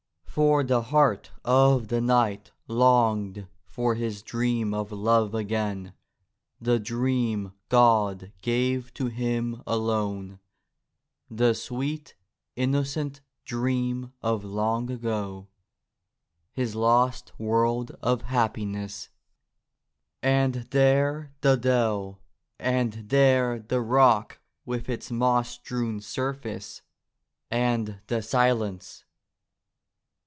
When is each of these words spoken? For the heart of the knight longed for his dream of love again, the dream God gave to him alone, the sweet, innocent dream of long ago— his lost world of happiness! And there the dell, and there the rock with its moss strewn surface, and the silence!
For 0.41 0.63
the 0.63 0.83
heart 0.83 1.29
of 1.43 1.89
the 1.89 1.99
knight 1.99 2.53
longed 2.65 3.47
for 3.65 3.95
his 3.95 4.23
dream 4.23 4.73
of 4.73 4.89
love 4.89 5.35
again, 5.35 5.91
the 6.57 6.79
dream 6.79 7.51
God 7.67 8.31
gave 8.41 8.93
to 8.93 9.07
him 9.07 9.61
alone, 9.67 10.39
the 11.29 11.53
sweet, 11.53 12.15
innocent 12.55 13.19
dream 13.43 14.13
of 14.21 14.45
long 14.45 14.89
ago— 14.89 15.49
his 16.53 16.75
lost 16.75 17.33
world 17.37 17.91
of 18.01 18.21
happiness! 18.21 19.09
And 20.23 20.55
there 20.71 21.33
the 21.41 21.57
dell, 21.57 22.21
and 22.57 22.93
there 23.09 23.59
the 23.59 23.81
rock 23.81 24.39
with 24.65 24.87
its 24.87 25.11
moss 25.11 25.49
strewn 25.49 25.99
surface, 25.99 26.83
and 27.51 27.99
the 28.07 28.21
silence! 28.21 29.03